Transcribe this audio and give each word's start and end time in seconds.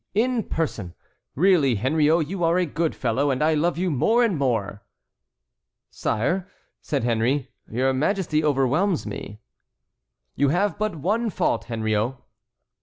"In 0.15 0.41
person. 0.45 0.95
Really, 1.35 1.75
Henriot, 1.75 2.25
you 2.27 2.43
are 2.43 2.57
a 2.57 2.65
good 2.65 2.95
fellow, 2.95 3.29
and 3.29 3.43
I 3.43 3.53
love 3.53 3.77
you 3.77 3.91
more 3.91 4.23
and 4.23 4.35
more." 4.35 4.83
"Sire," 5.91 6.49
said 6.81 7.03
Henry, 7.03 7.51
"your 7.69 7.93
Majesty 7.93 8.43
overwhelms 8.43 9.05
me." 9.05 9.41
"You 10.33 10.49
have 10.49 10.79
but 10.79 10.95
one 10.95 11.29
fault, 11.29 11.65
Henriot." 11.65 12.15